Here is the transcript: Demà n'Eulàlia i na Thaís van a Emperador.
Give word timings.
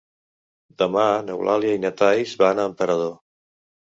Demà 0.81 1.03
n'Eulàlia 1.27 1.75
i 1.79 1.83
na 1.83 1.93
Thaís 2.01 2.33
van 2.41 2.61
a 2.61 2.65
Emperador. 2.73 3.15